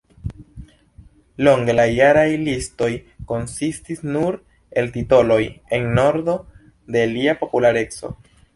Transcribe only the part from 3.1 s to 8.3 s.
konsistis nur el titoloj en ordo de ilia populareco.